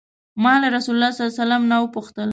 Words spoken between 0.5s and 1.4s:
له رسول الله صلی الله